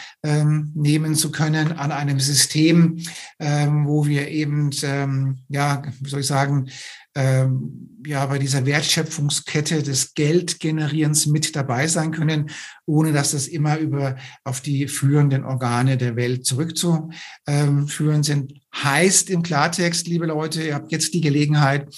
ähm, 0.84 1.16
zu 1.16 1.32
können 1.32 1.72
an 1.72 1.92
einem 1.92 2.20
System, 2.20 2.98
ähm, 3.40 3.88
wo 3.88 4.06
wir 4.06 4.28
eben, 4.28 4.70
ähm, 4.84 5.38
ja, 5.48 5.84
wie 6.02 6.10
soll 6.10 6.20
ich 6.20 6.28
sagen, 6.28 6.70
ähm, 7.16 7.96
ja 8.06 8.26
bei 8.26 8.38
dieser 8.38 8.66
Wertschöpfungskette 8.66 9.82
des 9.82 10.14
Geldgenerierens 10.14 11.26
mit 11.26 11.56
dabei 11.56 11.88
sein 11.88 12.12
können, 12.12 12.50
ohne 12.86 13.14
dass 13.14 13.32
das 13.32 13.48
immer 13.48 13.78
über 13.78 14.18
auf 14.44 14.62
die 14.62 14.88
führenden 14.88 15.44
Organe 15.44 15.98
der 15.98 16.16
Welt 16.16 16.46
zurückzuführen 16.46 18.24
sind. 18.24 18.54
Heißt 18.76 19.30
im 19.30 19.44
Klartext, 19.44 20.08
liebe 20.08 20.28
Leute, 20.28 20.64
ihr 20.64 20.76
habt 20.76 20.92
jetzt 20.92 21.14
die 21.14 21.22
Gelegenheit, 21.22 21.96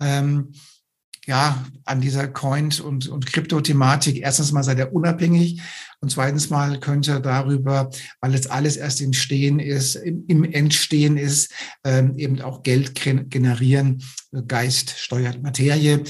ähm, 0.00 0.52
ja, 1.26 1.62
an 1.84 2.00
dieser 2.00 2.26
Coin- 2.28 2.80
und, 2.82 3.08
und 3.08 3.26
Krypto-Thematik. 3.26 4.22
Erstens 4.22 4.50
mal 4.52 4.62
seid 4.62 4.78
ihr 4.78 4.94
unabhängig 4.94 5.60
und 6.00 6.10
zweitens 6.10 6.50
mal 6.50 6.78
könnt 6.78 7.08
ihr 7.08 7.20
darüber, 7.20 7.90
weil 8.20 8.34
jetzt 8.34 8.50
alles 8.50 8.76
erst 8.76 9.00
im 9.00 9.12
Stehen 9.12 9.58
ist, 9.58 9.96
im, 9.96 10.44
Entstehen 10.44 11.16
ist, 11.16 11.52
ähm, 11.84 12.16
eben 12.16 12.40
auch 12.40 12.62
Geld 12.62 12.94
generieren. 12.94 14.02
Geist 14.46 14.94
steuert 14.98 15.42
Materie 15.42 16.04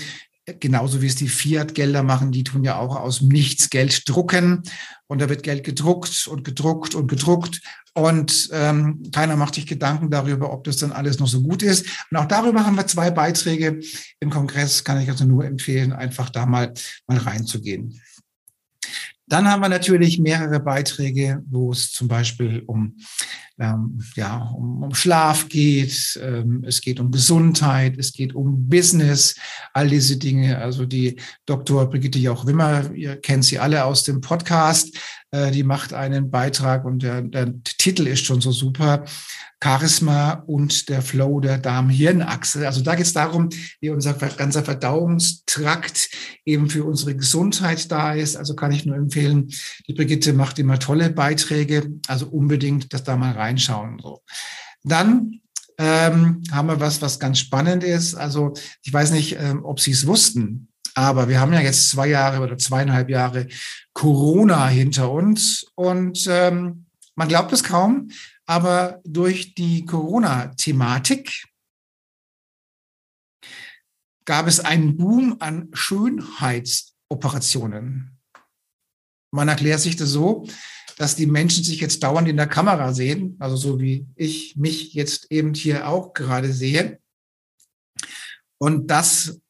genauso 0.61 1.03
wie 1.03 1.07
es 1.07 1.17
die 1.17 1.29
Fiat-Gelder 1.29 2.03
machen, 2.03 2.33
die 2.33 2.45
tun 2.45 2.65
ja 2.65 2.79
auch 2.79 2.97
aus 2.97 3.21
Nichts 3.21 3.71
Geld 3.71 4.09
drucken. 4.09 4.63
Und 5.07 5.21
da 5.21 5.29
wird 5.29 5.43
Geld 5.43 5.65
gedruckt 5.65 6.27
und 6.27 6.45
gedruckt 6.45 6.95
und 6.95 7.09
gedruckt. 7.09 7.61
Und 7.95 8.49
ähm, 8.53 9.03
keiner 9.13 9.37
macht 9.37 9.55
sich 9.55 9.67
Gedanken 9.67 10.11
darüber, 10.11 10.53
ob 10.53 10.65
das 10.65 10.77
dann 10.77 10.93
alles 10.93 11.19
noch 11.19 11.27
so 11.27 11.43
gut 11.43 11.63
ist. 11.63 11.87
Und 12.11 12.17
auch 12.17 12.27
darüber 12.27 12.65
haben 12.65 12.77
wir 12.77 12.87
zwei 12.87 13.11
Beiträge 13.11 13.81
im 14.21 14.31
Kongress. 14.31 14.85
Kann 14.85 15.01
ich 15.01 15.09
also 15.09 15.25
nur 15.25 15.45
empfehlen, 15.45 15.93
einfach 15.93 16.31
da 16.31 16.47
mal, 16.47 16.73
mal 17.07 17.19
reinzugehen. 17.19 18.01
Dann 19.29 19.49
haben 19.49 19.61
wir 19.61 19.69
natürlich 19.69 20.19
mehrere 20.19 20.61
Beiträge, 20.61 21.43
wo 21.51 21.71
es 21.71 21.93
zum 21.93 22.09
Beispiel 22.09 22.63
um, 22.67 22.97
ähm, 23.59 23.99
ja, 24.15 24.39
um, 24.57 24.83
um 24.83 24.95
Schlaf 24.95 25.49
geht, 25.49 26.19
ähm, 26.23 26.63
es 26.67 26.81
geht 26.81 27.01
um 27.01 27.11
Gesundheit, 27.11 27.99
es 27.99 28.13
geht 28.13 28.35
um 28.35 28.69
Business, 28.69 29.35
all 29.73 29.89
diese 29.89 30.17
Dinge. 30.17 30.59
Also 30.59 30.87
die 30.87 31.17
Dr. 31.47 31.89
Brigitte 31.91 32.19
Jauch-Wimmer, 32.19 32.93
ihr 32.95 33.17
kennt 33.17 33.45
sie 33.45 33.59
alle 33.59 33.85
aus 33.85 34.05
dem 34.05 34.21
Podcast, 34.21 34.97
äh, 35.31 35.51
die 35.51 35.65
macht 35.65 35.93
einen 35.93 36.31
Beitrag 36.31 36.85
und 36.85 37.03
der, 37.03 37.23
der 37.23 37.53
Titel 37.63 38.07
ist 38.07 38.25
schon 38.25 38.41
so 38.41 38.53
super. 38.53 39.05
Charisma 39.63 40.45
und 40.47 40.89
der 40.89 41.03
Flow 41.03 41.41
der 41.41 41.59
Darm-Hirn-Achse. 41.59 42.65
Also 42.65 42.81
da 42.83 42.95
geht 42.95 43.07
es 43.07 43.13
darum, 43.13 43.49
wie 43.81 43.91
unser 43.91 44.15
ganzer 44.15 44.63
Verdauungstrakt 44.63 46.11
eben 46.45 46.71
für 46.71 46.85
unsere 46.85 47.17
Gesundheit 47.17 47.91
da 47.91 48.15
ist. 48.15 48.37
Also 48.37 48.55
kann 48.55 48.71
ich 48.71 48.87
nur 48.87 48.97
empfehlen, 48.97 49.49
die 49.89 49.95
Brigitte 49.95 50.33
macht 50.33 50.61
immer 50.61 50.79
tolle 50.79 51.11
Beiträge. 51.11 51.91
Also 52.07 52.27
unbedingt 52.27 52.93
das 52.93 53.03
da 53.03 53.17
mal 53.17 53.33
reinschauen. 53.49 53.99
So. 54.01 54.23
Dann 54.85 55.41
ähm, 55.79 56.43
haben 56.51 56.69
wir 56.69 56.81
was, 56.81 57.03
was 57.03 57.19
ganz 57.19 57.39
spannend 57.39 57.85
ist. 57.85 58.15
Also 58.15 58.55
ich 58.83 58.93
weiß 58.93 59.13
nicht, 59.13 59.37
ähm, 59.39 59.65
ob 59.65 59.81
Sie 59.81 59.93
es 59.93 60.07
wussten, 60.07 60.69
aber 60.95 61.29
wir 61.29 61.41
haben 61.41 61.53
ja 61.53 61.61
jetzt 61.61 61.91
zwei 61.91 62.09
Jahre 62.09 62.43
oder 62.43 62.59
zweieinhalb 62.59 63.09
Jahre 63.09 63.47
Corona 63.93 64.67
hinter 64.69 65.11
uns 65.11 65.65
und 65.75 66.27
ähm, 66.29 66.87
man 67.15 67.29
glaubt 67.29 67.53
es 67.53 67.65
kaum, 67.65 68.11
aber 68.47 69.01
durch 69.05 69.55
die 69.55 69.85
Corona-Thematik 69.85 71.45
gab 74.25 74.47
es 74.47 74.61
einen 74.61 74.97
Boom 74.97 75.37
an 75.41 75.69
Schönheitsoperationen. 75.73 78.19
Man 79.31 79.49
erklärt 79.49 79.81
sich 79.81 79.97
das 79.97 80.11
so, 80.11 80.47
dass 80.99 81.15
die 81.15 81.27
Menschen 81.27 81.65
sich 81.65 81.81
jetzt 81.81 82.03
dauernd 82.03 82.29
in 82.29 82.37
der 82.37 82.49
Kamera 82.49 82.93
sehen, 82.93 83.37
also 83.39 83.57
so 83.57 83.81
wie 83.81 84.07
ich 84.17 84.57
mich 84.57 84.93
jetzt 84.95 85.31
eben 85.31 85.55
hier 85.55 85.89
auch 85.89 86.13
gerade 86.13 86.53
sehe. 86.53 86.99
Und 88.59 88.91
das 88.91 89.41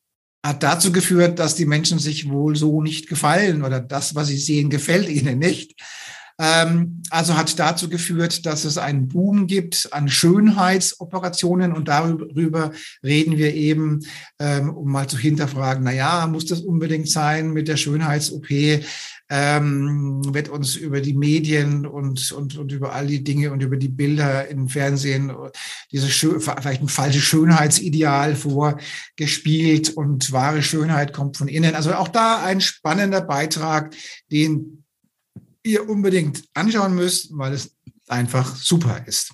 hat 0.45 0.63
dazu 0.63 0.93
geführt, 0.93 1.39
dass 1.39 1.55
die 1.55 1.67
Menschen 1.67 1.99
sich 1.99 2.29
wohl 2.29 2.55
so 2.55 2.83
nicht 2.83 3.09
gefallen 3.09 3.65
oder 3.65 3.81
das, 3.81 4.15
was 4.15 4.29
sie 4.29 4.39
sehen, 4.39 4.69
gefällt 4.69 5.09
ihnen 5.09 5.39
nicht. 5.39 5.75
Ähm, 6.41 7.03
also 7.11 7.37
hat 7.37 7.59
dazu 7.59 7.89
geführt, 7.89 8.47
dass 8.47 8.65
es 8.65 8.79
einen 8.79 9.09
Boom 9.09 9.49
gibt 9.49 9.89
an 9.93 10.09
Schönheitsoperationen 10.09 11.73
und 11.73 11.89
darüber 11.89 12.71
reden 13.03 13.37
wir 13.37 13.55
eben, 13.55 14.07
ähm, 14.39 14.71
um 14.71 14.93
mal 14.93 15.09
zu 15.09 15.19
hinterfragen, 15.19 15.83
na 15.83 15.93
ja, 15.93 16.27
muss 16.29 16.47
das 16.47 16.61
unbedingt 16.61 17.11
sein 17.11 17.53
mit 17.53 17.67
der 17.67 17.77
Schönheits-OP? 17.77 18.49
Ähm, 19.31 20.23
wird 20.35 20.49
uns 20.49 20.75
über 20.75 21.03
die 21.03 21.13
Medien 21.13 21.87
und, 21.87 22.33
und, 22.33 22.57
und 22.57 22.73
über 22.73 22.95
all 22.95 23.07
die 23.07 23.23
Dinge 23.23 23.53
und 23.53 23.63
über 23.63 23.77
die 23.77 23.89
Bilder 23.89 24.49
im 24.49 24.69
Fernsehen 24.69 25.31
diese 25.93 26.09
vielleicht 26.09 26.81
ein 26.81 26.89
falsches 26.89 27.23
Schönheitsideal 27.25 28.35
vorgespielt 28.37 29.91
und 29.91 30.33
wahre 30.33 30.63
Schönheit 30.63 31.13
kommt 31.13 31.37
von 31.37 31.49
innen. 31.49 31.75
Also 31.75 31.93
auch 31.95 32.09
da 32.09 32.43
ein 32.43 32.63
spannender 32.63 33.21
Beitrag, 33.21 33.95
den 34.33 34.85
ihr 35.63 35.89
unbedingt 35.89 36.45
anschauen 36.55 36.95
müsst, 36.95 37.29
weil 37.37 37.53
es 37.53 37.77
einfach 38.07 38.57
super 38.57 39.07
ist. 39.07 39.33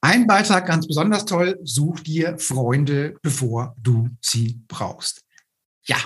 Ein 0.00 0.26
Beitrag 0.26 0.66
ganz 0.66 0.86
besonders 0.86 1.24
toll, 1.24 1.60
such 1.62 2.00
dir 2.00 2.36
Freunde, 2.38 3.16
bevor 3.22 3.76
du 3.80 4.08
sie 4.20 4.60
brauchst. 4.66 5.22
Ja, 5.84 5.96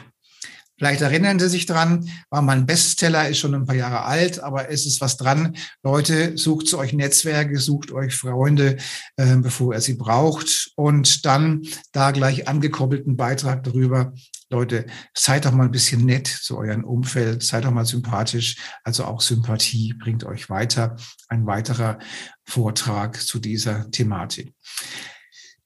Vielleicht 0.78 1.00
erinnern 1.00 1.38
Sie 1.38 1.48
sich 1.48 1.64
dran, 1.64 2.10
war 2.28 2.42
mal 2.42 2.56
ein 2.56 2.66
Bestseller, 2.66 3.28
ist 3.28 3.38
schon 3.38 3.54
ein 3.54 3.64
paar 3.64 3.76
Jahre 3.76 4.02
alt, 4.02 4.40
aber 4.40 4.70
es 4.70 4.84
ist 4.84 5.00
was 5.00 5.16
dran. 5.16 5.56
Leute, 5.82 6.36
sucht 6.36 6.68
zu 6.68 6.78
euch 6.78 6.92
Netzwerke, 6.92 7.58
sucht 7.58 7.92
euch 7.92 8.14
Freunde, 8.14 8.76
äh, 9.16 9.36
bevor 9.36 9.74
ihr 9.74 9.80
sie 9.80 9.94
braucht. 9.94 10.72
Und 10.76 11.24
dann 11.24 11.62
da 11.92 12.10
gleich 12.10 12.46
angekoppelten 12.46 13.16
Beitrag 13.16 13.64
darüber, 13.64 14.12
Leute, 14.50 14.86
seid 15.12 15.46
doch 15.46 15.52
mal 15.52 15.64
ein 15.64 15.72
bisschen 15.72 16.04
nett 16.04 16.26
zu 16.26 16.58
eurem 16.58 16.84
Umfeld, 16.84 17.42
seid 17.42 17.64
doch 17.64 17.72
mal 17.72 17.86
sympathisch. 17.86 18.56
Also 18.84 19.04
auch 19.04 19.20
Sympathie 19.20 19.94
bringt 19.94 20.24
euch 20.24 20.50
weiter. 20.50 20.96
Ein 21.28 21.46
weiterer 21.46 21.98
Vortrag 22.44 23.20
zu 23.20 23.38
dieser 23.38 23.90
Thematik. 23.90 24.54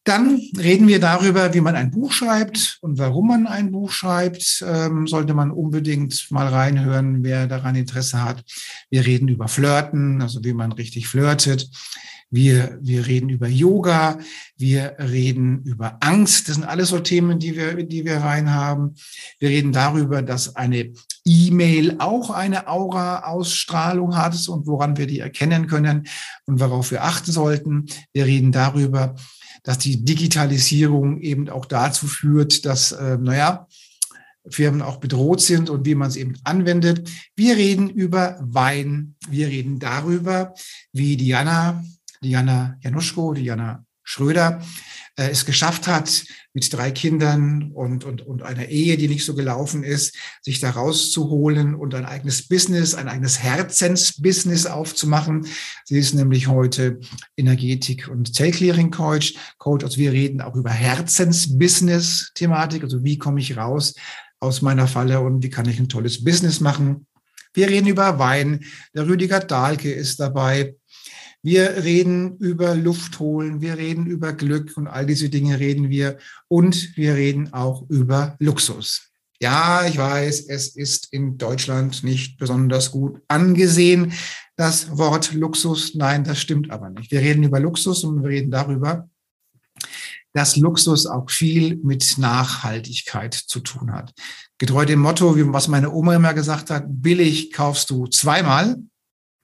Dann 0.05 0.41
reden 0.57 0.89
wir 0.89 0.99
darüber, 0.99 1.53
wie 1.53 1.61
man 1.61 1.77
ein 1.77 1.91
Buch 1.91 2.13
schreibt 2.13 2.79
und 2.81 2.99
warum 2.99 3.29
man 3.29 3.47
ein 3.47 3.71
Buch 3.71 3.91
schreibt. 3.91 4.65
Ähm, 4.67 5.07
sollte 5.07 5.35
man 5.35 5.51
unbedingt 5.51 6.27
mal 6.31 6.49
reinhören, 6.49 7.23
wer 7.23 7.47
daran 7.47 7.75
Interesse 7.75 8.25
hat. 8.25 8.43
Wir 8.89 9.05
reden 9.05 9.29
über 9.29 9.47
Flirten, 9.47 10.23
also 10.23 10.43
wie 10.43 10.55
man 10.55 10.73
richtig 10.73 11.07
flirtet. 11.07 11.69
Wir, 12.31 12.79
wir 12.81 13.07
reden 13.07 13.29
über 13.29 13.49
Yoga. 13.49 14.19
Wir 14.57 14.97
reden 14.99 15.65
über 15.65 15.99
Angst. 16.01 16.49
Das 16.49 16.55
sind 16.55 16.65
alles 16.65 16.89
so 16.89 17.01
Themen, 17.01 17.39
die 17.39 17.57
wir, 17.57 17.83
die 17.83 18.05
wir 18.05 18.19
rein 18.19 18.55
haben. 18.55 18.95
Wir 19.39 19.51
reden 19.51 19.73
darüber, 19.73 20.23
dass 20.23 20.57
eine 20.57 20.93
E-Mail 21.25 21.97
auch 21.99 22.31
eine 22.31 22.69
Aura-Ausstrahlung 22.69 24.17
hat 24.17 24.49
und 24.49 24.67
woran 24.67 24.97
wir 24.97 25.07
die 25.07 25.19
erkennen 25.19 25.67
können 25.67 26.07
und 26.47 26.61
worauf 26.61 26.91
wir 26.93 27.05
achten 27.05 27.33
sollten. 27.33 27.87
Wir 28.13 28.27
reden 28.27 28.53
darüber, 28.53 29.17
dass 29.63 29.79
die 29.79 30.05
Digitalisierung 30.05 31.21
eben 31.21 31.49
auch 31.49 31.67
dazu 31.67 32.07
führt, 32.07 32.65
dass, 32.65 32.93
äh, 32.93 33.19
naja, 33.19 33.67
Firmen 34.49 34.83
auch 34.83 34.97
bedroht 34.97 35.41
sind 35.41 35.69
und 35.69 35.85
wie 35.85 35.95
man 35.95 36.09
es 36.09 36.17
eben 36.17 36.35
anwendet. 36.45 37.11
Wir 37.37 37.57
reden 37.57 37.91
über 37.91 38.39
Wein. 38.41 39.15
Wir 39.29 39.49
reden 39.49 39.79
darüber, 39.79 40.55
wie 40.93 41.17
Diana, 41.17 41.85
Diana 42.23 42.79
Januszko, 42.81 43.35
Diana 43.35 43.85
Schröder 44.11 44.61
äh, 45.17 45.31
es 45.31 45.47
geschafft 45.47 45.87
hat, 45.87 46.25
mit 46.53 46.73
drei 46.73 46.91
Kindern 46.91 47.71
und, 47.73 48.05
und, 48.05 48.27
und 48.27 48.43
einer 48.43 48.67
Ehe, 48.67 48.97
die 48.97 49.07
nicht 49.07 49.25
so 49.25 49.37
gelaufen 49.37 49.85
ist, 49.85 50.17
sich 50.43 50.59
da 50.59 50.71
rauszuholen 50.71 51.77
und 51.77 51.95
ein 51.95 52.05
eigenes 52.05 52.49
Business, 52.49 52.97
ein 52.97 53.07
eigenes 53.07 53.41
Herzensbusiness 53.41 54.67
aufzumachen. 54.67 55.47
Sie 55.85 55.97
ist 55.97 56.15
nämlich 56.15 56.49
heute 56.49 56.99
Energetik- 57.37 58.09
und 58.09 58.35
Zellclearing-Coach. 58.35 59.35
Coach, 59.59 59.85
also 59.85 59.99
wir 59.99 60.11
reden 60.11 60.41
auch 60.41 60.57
über 60.57 60.71
Herzensbusiness-Thematik, 60.71 62.83
also 62.83 63.05
wie 63.05 63.17
komme 63.17 63.39
ich 63.39 63.57
raus 63.57 63.95
aus 64.41 64.61
meiner 64.61 64.89
Falle 64.89 65.21
und 65.21 65.45
wie 65.45 65.51
kann 65.51 65.69
ich 65.69 65.79
ein 65.79 65.89
tolles 65.89 66.25
Business 66.25 66.59
machen. 66.59 67.07
Wir 67.53 67.69
reden 67.69 67.87
über 67.87 68.19
Wein. 68.19 68.65
Der 68.93 69.07
Rüdiger 69.07 69.39
Dahlke 69.39 69.93
ist 69.93 70.19
dabei. 70.19 70.75
Wir 71.43 71.83
reden 71.85 72.37
über 72.37 72.75
Luft 72.75 73.19
holen, 73.19 73.63
wir 73.63 73.79
reden 73.79 74.07
über 74.07 74.35
Glück 74.35 74.77
und 74.77 74.87
all 74.87 75.07
diese 75.07 75.31
Dinge 75.31 75.59
reden 75.59 75.89
wir. 75.89 76.19
Und 76.49 76.97
wir 76.97 77.15
reden 77.15 77.53
auch 77.53 77.89
über 77.89 78.37
Luxus. 78.39 79.11
Ja, 79.41 79.87
ich 79.87 79.97
weiß, 79.97 80.49
es 80.49 80.77
ist 80.77 81.13
in 81.13 81.39
Deutschland 81.39 82.05
nicht 82.05 82.37
besonders 82.37 82.91
gut 82.91 83.23
angesehen, 83.27 84.13
das 84.57 84.99
Wort 84.99 85.33
Luxus. 85.33 85.95
Nein, 85.95 86.25
das 86.25 86.39
stimmt 86.39 86.71
aber 86.71 86.91
nicht. 86.91 87.11
Wir 87.11 87.21
reden 87.21 87.43
über 87.43 87.59
Luxus 87.59 88.05
und 88.05 88.23
wir 88.23 88.29
reden 88.29 88.51
darüber, 88.51 89.09
dass 90.35 90.57
Luxus 90.57 91.07
auch 91.07 91.31
viel 91.31 91.77
mit 91.77 92.19
Nachhaltigkeit 92.19 93.33
zu 93.33 93.61
tun 93.61 93.93
hat. 93.93 94.13
Getreu 94.59 94.85
dem 94.85 95.01
Motto, 95.01 95.35
was 95.55 95.69
meine 95.69 95.91
Oma 95.91 96.17
immer 96.17 96.35
gesagt 96.35 96.69
hat, 96.69 96.85
billig 96.87 97.51
kaufst 97.51 97.89
du 97.89 98.09
zweimal, 98.09 98.77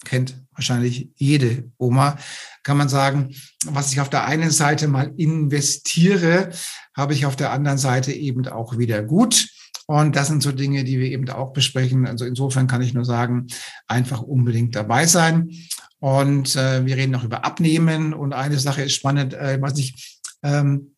kennt 0.05 0.46
wahrscheinlich 0.57 1.11
jede 1.15 1.71
Oma, 1.79 2.19
kann 2.63 2.77
man 2.77 2.89
sagen, 2.89 3.35
was 3.67 3.93
ich 3.93 4.01
auf 4.01 4.11
der 4.11 4.25
einen 4.25 4.51
Seite 4.51 4.89
mal 4.89 5.13
investiere, 5.17 6.51
habe 6.97 7.15
ich 7.15 7.27
auf 7.27 7.37
der 7.37 7.53
anderen 7.53 7.79
Seite 7.79 8.13
eben 8.13 8.47
auch 8.49 8.79
wieder 8.79 9.03
gut. 9.03 9.49
Und 9.87 10.17
das 10.17 10.27
sind 10.27 10.43
so 10.43 10.51
Dinge, 10.51 10.83
die 10.83 10.99
wir 10.99 11.07
eben 11.13 11.29
auch 11.31 11.53
besprechen. 11.53 12.07
Also 12.07 12.25
insofern 12.25 12.67
kann 12.67 12.83
ich 12.83 12.93
nur 12.93 13.05
sagen, 13.05 13.47
einfach 13.87 14.21
unbedingt 14.21 14.75
dabei 14.75 15.07
sein. 15.07 15.51
Und 16.01 16.57
äh, 16.57 16.85
wir 16.85 16.97
reden 16.97 17.13
noch 17.13 17.25
über 17.25 17.45
Abnehmen. 17.45 18.13
Und 18.13 18.33
eine 18.33 18.59
Sache 18.59 18.83
ist 18.83 18.95
spannend, 18.95 19.35
äh, 19.35 19.61
weiß 19.61 19.75
nicht, 19.75 20.21
ähm, 20.43 20.97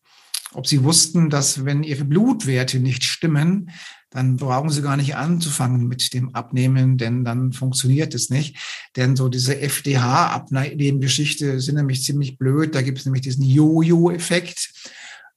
ob 0.53 0.65
Sie 0.65 0.83
wussten, 0.83 1.29
dass 1.29 1.65
wenn 1.65 1.83
Ihre 1.83 2.05
Blutwerte 2.05 2.79
nicht 2.79 3.03
stimmen, 3.03 3.69
dann 4.09 4.37
brauchen 4.37 4.69
Sie 4.69 4.81
gar 4.81 4.97
nicht 4.97 5.15
anzufangen 5.15 5.87
mit 5.87 6.13
dem 6.13 6.33
Abnehmen, 6.33 6.97
denn 6.97 7.23
dann 7.23 7.53
funktioniert 7.53 8.15
es 8.15 8.29
nicht. 8.29 8.57
Denn 8.95 9.15
so 9.15 9.29
diese 9.29 9.59
FDH-Abnehmgeschichte 9.61 11.59
sind 11.61 11.75
nämlich 11.75 12.03
ziemlich 12.03 12.37
blöd. 12.37 12.73
Da 12.73 12.81
gibt 12.81 12.97
es 12.97 13.05
nämlich 13.05 13.21
diesen 13.21 13.43
Jojo-Effekt. 13.43 14.71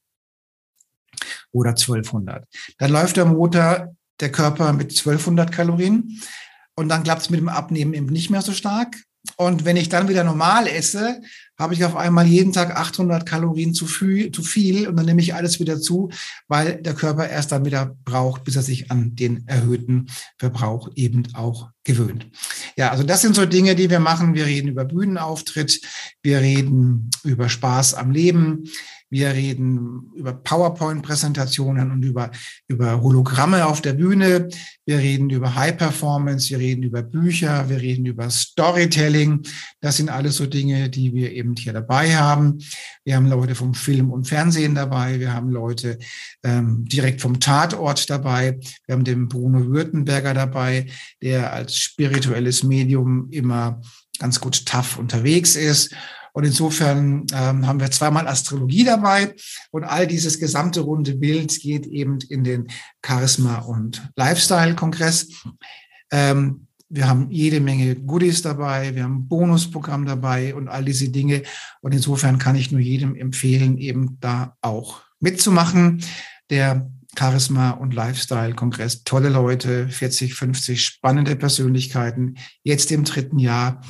oder 1.52 1.72
1200. 1.72 2.48
Dann 2.78 2.92
läuft 2.92 3.18
der 3.18 3.26
Motor, 3.26 3.96
der 4.20 4.32
Körper 4.32 4.72
mit 4.74 4.92
1200 4.92 5.52
Kalorien 5.52 6.22
und 6.76 6.90
dann 6.90 7.04
klappt 7.04 7.24
es 7.24 7.30
mit 7.30 7.40
dem 7.40 7.50
Abnehmen 7.50 7.94
eben 7.94 8.08
nicht 8.08 8.30
mehr 8.30 8.42
so 8.42 8.52
stark. 8.52 8.96
Und 9.38 9.66
wenn 9.66 9.78
ich 9.78 9.90
dann 9.90 10.10
wieder 10.10 10.24
normal 10.24 10.68
esse, 10.68 11.22
habe 11.58 11.74
ich 11.74 11.86
auf 11.86 11.96
einmal 11.96 12.26
jeden 12.26 12.52
Tag 12.52 12.76
800 12.76 13.26
Kalorien 13.26 13.74
zu 13.74 13.86
viel, 13.86 14.32
zu 14.32 14.44
viel 14.44 14.88
und 14.88 14.98
dann 14.98 15.06
nehme 15.06 15.22
ich 15.22 15.34
alles 15.34 15.60
wieder 15.60 15.80
zu, 15.80 16.10
weil 16.48 16.82
der 16.82 16.94
Körper 16.94 17.30
erst 17.30 17.52
dann 17.52 17.64
wieder 17.64 17.96
braucht, 18.04 18.44
bis 18.44 18.56
er 18.56 18.64
sich 18.64 18.92
an 18.92 19.16
den 19.16 19.48
erhöhten 19.48 20.08
Verbrauch 20.38 20.90
eben 20.96 21.24
auch 21.36 21.70
gewöhnt. 21.84 22.28
Ja, 22.76 22.92
also 22.92 23.04
das 23.04 23.22
sind 23.22 23.36
so 23.36 23.46
Dinge, 23.46 23.76
die 23.76 23.90
wir 23.90 24.00
machen. 24.00 24.34
Wir 24.34 24.46
reden 24.46 24.68
über 24.68 24.86
Bühnenauftritt, 24.86 25.80
wir 26.22 26.42
reden 26.42 27.10
über 27.24 27.50
Spaß 27.50 27.94
am 27.94 28.12
Leben, 28.12 28.66
wir 29.14 29.32
reden 29.32 30.12
über 30.16 30.34
PowerPoint-Präsentationen 30.34 31.92
und 31.92 32.02
über, 32.02 32.32
über 32.68 33.00
Hologramme 33.00 33.68
auf 33.68 33.80
der 33.80 33.94
Bühne. 33.94 34.50
Wir 34.88 34.98
reden 34.98 35.30
über 35.30 35.54
High 35.54 35.78
Performance. 35.78 36.50
Wir 36.50 36.58
reden 36.58 36.82
über 36.82 37.04
Bücher. 37.04 37.70
Wir 37.70 37.80
reden 37.80 38.08
über 38.08 38.32
Storytelling. 38.32 39.44
Das 39.82 39.98
sind 39.98 40.10
alles 40.10 40.38
so 40.38 40.48
Dinge, 40.48 40.90
die 40.90 41.14
wir 41.14 41.32
eben 41.32 41.56
hier 41.56 41.74
dabei 41.74 42.16
haben. 42.16 42.58
Wir 43.06 43.16
haben 43.16 43.28
Leute 43.28 43.54
vom 43.54 43.76
Film 43.76 44.10
und 44.10 44.28
Fernsehen 44.28 44.74
dabei. 44.74 45.20
Wir 45.20 45.32
haben 45.32 45.50
Leute 45.50 46.00
ähm, 46.42 46.84
direkt 46.86 47.22
vom 47.22 47.40
Tatort 47.40 48.10
dabei. 48.10 48.58
Wir 48.88 48.94
haben 48.94 49.04
den 49.04 49.28
Bruno 49.28 49.68
Württemberger 49.68 50.34
dabei, 50.34 50.88
der 51.22 51.54
als 51.54 51.78
spirituelles 51.78 52.64
Medium 52.64 53.28
immer 53.30 53.80
ganz 54.18 54.40
gut 54.40 54.66
tough 54.66 54.98
unterwegs 54.98 55.56
ist. 55.56 55.94
Und 56.34 56.46
insofern 56.46 57.26
ähm, 57.34 57.66
haben 57.66 57.80
wir 57.80 57.92
zweimal 57.92 58.28
Astrologie 58.28 58.84
dabei 58.84 59.36
und 59.72 59.84
all 59.84 60.08
dieses 60.08 60.40
gesamte 60.40 60.82
runde 60.82 61.16
Bild 61.16 61.60
geht 61.60 61.86
eben 61.86 62.20
in 62.30 62.44
den 62.44 62.68
Charisma- 63.06 63.60
und 63.60 64.02
Lifestyle-Kongress. 64.16 65.30
Ähm, 66.12 66.68
wir 66.90 67.08
haben 67.08 67.32
jede 67.32 67.60
Menge 67.60 67.96
Goodies 67.96 68.42
dabei, 68.42 68.94
wir 68.94 69.04
haben 69.04 69.18
ein 69.18 69.28
Bonusprogramm 69.28 70.06
dabei 70.06 70.54
und 70.54 70.68
all 70.68 70.84
diese 70.86 71.10
Dinge. 71.10 71.44
Und 71.82 71.94
insofern 71.94 72.38
kann 72.38 72.56
ich 72.56 72.72
nur 72.72 72.82
jedem 72.82 73.16
empfehlen, 73.16 73.78
eben 73.78 74.18
da 74.20 74.58
auch 74.62 75.02
mitzumachen. 75.20 76.04
Der 76.50 76.90
Charisma 77.18 77.72
und 77.72 77.94
Lifestyle 77.94 78.54
Kongress, 78.54 79.04
tolle 79.04 79.30
Leute, 79.30 79.88
40, 79.88 80.34
50 80.34 80.84
spannende 80.84 81.36
Persönlichkeiten, 81.36 82.38
jetzt 82.64 82.92
im 82.92 83.04
dritten 83.04 83.40
Jahr 83.40 83.82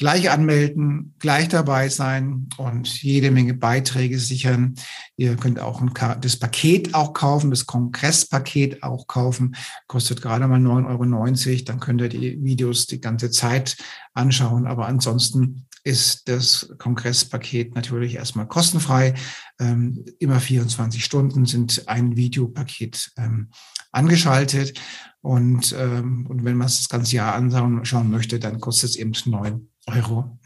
gleich 0.00 0.30
anmelden, 0.30 1.14
gleich 1.18 1.48
dabei 1.48 1.90
sein 1.90 2.48
und 2.56 3.02
jede 3.02 3.30
Menge 3.30 3.52
Beiträge 3.52 4.18
sichern. 4.18 4.74
Ihr 5.18 5.36
könnt 5.36 5.60
auch 5.60 5.82
ein, 5.82 5.92
das 6.22 6.38
Paket 6.38 6.94
auch 6.94 7.12
kaufen, 7.12 7.50
das 7.50 7.66
Kongresspaket 7.66 8.82
auch 8.82 9.06
kaufen, 9.06 9.54
kostet 9.88 10.22
gerade 10.22 10.48
mal 10.48 10.58
9,90 10.58 11.48
Euro. 11.50 11.64
Dann 11.66 11.80
könnt 11.80 12.00
ihr 12.00 12.08
die 12.08 12.42
Videos 12.42 12.86
die 12.86 13.02
ganze 13.02 13.30
Zeit 13.30 13.76
anschauen. 14.14 14.66
Aber 14.66 14.86
ansonsten 14.86 15.66
ist 15.84 16.28
das 16.28 16.72
Kongresspaket 16.78 17.74
natürlich 17.74 18.14
erstmal 18.14 18.48
kostenfrei. 18.48 19.12
Ähm, 19.58 20.02
immer 20.18 20.40
24 20.40 21.04
Stunden 21.04 21.44
sind 21.44 21.88
ein 21.88 22.16
Videopaket 22.16 23.12
ähm, 23.18 23.50
angeschaltet. 23.92 24.80
Und, 25.20 25.74
ähm, 25.78 26.26
und 26.26 26.46
wenn 26.46 26.56
man 26.56 26.68
es 26.68 26.78
das 26.78 26.88
ganze 26.88 27.16
Jahr 27.16 27.34
anschauen 27.34 28.10
möchte, 28.10 28.38
dann 28.38 28.60
kostet 28.60 28.90
es 28.90 28.96
eben 28.96 29.12
9,90 29.12 29.60
Euro. 29.94 30.38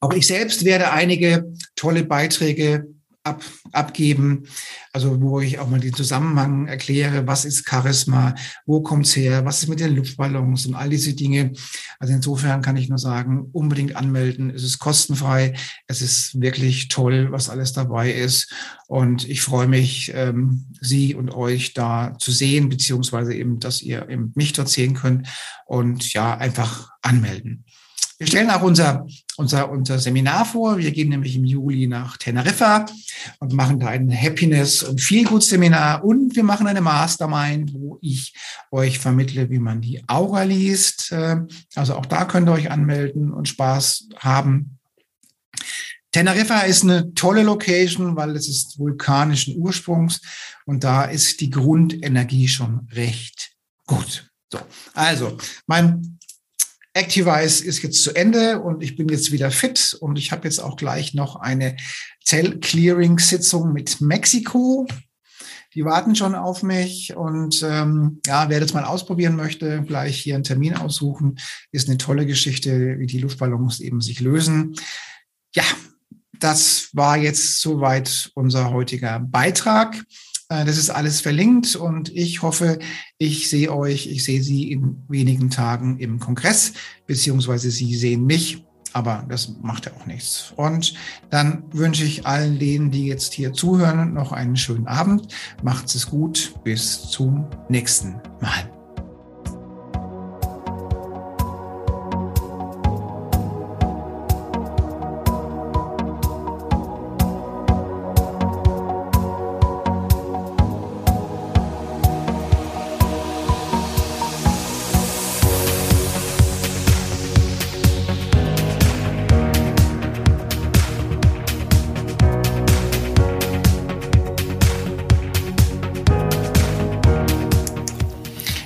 Auch 0.00 0.12
ich 0.12 0.26
selbst 0.26 0.64
werde 0.64 0.90
einige 0.92 1.52
tolle 1.74 2.04
Beiträge 2.04 2.86
ab, 3.26 3.42
abgeben, 3.72 4.46
also 4.92 5.20
wo 5.20 5.40
ich 5.40 5.58
auch 5.58 5.68
mal 5.68 5.80
den 5.80 5.92
Zusammenhang 5.92 6.68
erkläre, 6.68 7.26
was 7.26 7.44
ist 7.44 7.68
Charisma, 7.68 8.34
wo 8.64 8.80
kommt's 8.80 9.14
her, 9.16 9.44
was 9.44 9.62
ist 9.62 9.68
mit 9.68 9.80
den 9.80 9.96
Luftballons 9.96 10.66
und 10.66 10.74
all 10.74 10.88
diese 10.88 11.14
Dinge. 11.14 11.52
Also 11.98 12.14
insofern 12.14 12.62
kann 12.62 12.76
ich 12.76 12.88
nur 12.88 12.98
sagen, 12.98 13.48
unbedingt 13.52 13.96
anmelden. 13.96 14.50
Es 14.50 14.62
ist 14.62 14.78
kostenfrei. 14.78 15.54
Es 15.86 16.00
ist 16.00 16.40
wirklich 16.40 16.88
toll, 16.88 17.28
was 17.30 17.50
alles 17.50 17.72
dabei 17.72 18.12
ist. 18.12 18.52
Und 18.86 19.28
ich 19.28 19.42
freue 19.42 19.66
mich, 19.66 20.12
ähm, 20.14 20.66
Sie 20.80 21.14
und 21.14 21.30
euch 21.34 21.74
da 21.74 22.16
zu 22.18 22.30
sehen, 22.30 22.68
beziehungsweise 22.68 23.34
eben, 23.34 23.58
dass 23.58 23.82
ihr 23.82 24.08
eben 24.08 24.32
mich 24.36 24.52
dort 24.52 24.68
sehen 24.68 24.94
könnt 24.94 25.28
und 25.66 26.12
ja, 26.12 26.36
einfach 26.38 26.90
anmelden. 27.02 27.64
Wir 28.18 28.26
stellen 28.26 28.50
auch 28.50 28.62
unser, 28.62 29.06
unser, 29.36 29.70
unser 29.70 29.98
Seminar 29.98 30.46
vor. 30.46 30.78
Wir 30.78 30.90
gehen 30.90 31.10
nämlich 31.10 31.36
im 31.36 31.44
Juli 31.44 31.86
nach 31.86 32.16
Teneriffa 32.16 32.86
und 33.40 33.52
machen 33.52 33.78
da 33.78 33.88
ein 33.88 34.10
Happiness- 34.10 34.82
und 34.82 35.02
Feelgood-Seminar. 35.02 36.02
Und 36.02 36.34
wir 36.34 36.42
machen 36.42 36.66
eine 36.66 36.80
Mastermind, 36.80 37.74
wo 37.74 37.98
ich 38.00 38.34
euch 38.70 38.98
vermittle, 38.98 39.50
wie 39.50 39.58
man 39.58 39.82
die 39.82 40.02
Aura 40.08 40.44
liest. 40.44 41.12
Äh, 41.12 41.42
also 41.74 41.96
auch 41.96 42.06
da 42.06 42.24
könnt 42.24 42.48
ihr 42.48 42.52
euch 42.52 42.70
anmelden 42.70 43.32
und 43.32 43.48
Spaß 43.48 44.08
haben. 44.18 44.78
Teneriffa 46.10 46.60
ist 46.60 46.84
eine 46.84 47.12
tolle 47.12 47.42
Location, 47.42 48.16
weil 48.16 48.34
es 48.34 48.48
ist 48.48 48.78
vulkanischen 48.78 49.58
Ursprungs 49.58 50.22
und 50.64 50.82
da 50.82 51.04
ist 51.04 51.42
die 51.42 51.50
Grundenergie 51.50 52.48
schon 52.48 52.88
recht 52.92 53.50
gut. 53.86 54.30
So, 54.50 54.58
also 54.94 55.36
mein 55.66 56.15
Activize 56.96 57.62
ist 57.62 57.82
jetzt 57.82 58.02
zu 58.02 58.14
Ende 58.14 58.60
und 58.62 58.82
ich 58.82 58.96
bin 58.96 59.08
jetzt 59.08 59.30
wieder 59.30 59.50
fit 59.50 59.96
und 60.00 60.16
ich 60.16 60.32
habe 60.32 60.44
jetzt 60.44 60.58
auch 60.60 60.76
gleich 60.76 61.12
noch 61.12 61.36
eine 61.36 61.76
Zell-Clearing-Sitzung 62.24 63.72
mit 63.74 64.00
Mexiko. 64.00 64.86
Die 65.74 65.84
warten 65.84 66.16
schon 66.16 66.34
auf 66.34 66.62
mich 66.62 67.14
und 67.14 67.62
ähm, 67.62 68.20
ja, 68.24 68.48
wer 68.48 68.60
das 68.60 68.72
mal 68.72 68.84
ausprobieren 68.84 69.36
möchte, 69.36 69.82
gleich 69.82 70.18
hier 70.18 70.36
einen 70.36 70.44
Termin 70.44 70.74
aussuchen. 70.74 71.38
Ist 71.70 71.88
eine 71.88 71.98
tolle 71.98 72.24
Geschichte, 72.24 72.98
wie 72.98 73.06
die 73.06 73.18
Luftballons 73.18 73.80
eben 73.80 74.00
sich 74.00 74.20
lösen. 74.20 74.74
Ja, 75.54 75.64
das 76.40 76.88
war 76.94 77.18
jetzt 77.18 77.60
soweit 77.60 78.30
unser 78.34 78.70
heutiger 78.70 79.20
Beitrag. 79.20 80.02
Äh, 80.48 80.64
das 80.64 80.78
ist 80.78 80.90
alles 80.90 81.20
verlinkt 81.20 81.76
und 81.76 82.08
ich 82.14 82.42
hoffe, 82.42 82.78
ich 83.18 83.50
sehe 83.50 83.72
euch, 83.72 84.06
ich 84.06 84.24
sehe 84.24 84.42
Sie 84.42 84.70
in 84.72 85.02
wenigen 85.08 85.50
Tagen 85.50 85.98
im 85.98 86.20
Kongress, 86.20 86.72
beziehungsweise 87.06 87.70
Sie 87.70 87.94
sehen 87.94 88.26
mich, 88.26 88.64
aber 88.92 89.24
das 89.28 89.54
macht 89.60 89.86
ja 89.86 89.92
auch 89.92 90.06
nichts. 90.06 90.52
Und 90.56 90.94
dann 91.30 91.64
wünsche 91.72 92.04
ich 92.04 92.26
allen 92.26 92.58
denen, 92.58 92.90
die 92.90 93.06
jetzt 93.06 93.34
hier 93.34 93.52
zuhören, 93.52 94.14
noch 94.14 94.32
einen 94.32 94.56
schönen 94.56 94.86
Abend. 94.86 95.34
Macht 95.62 95.94
es 95.94 96.06
gut. 96.06 96.54
Bis 96.64 97.02
zum 97.10 97.46
nächsten 97.68 98.14
Mal. 98.40 98.75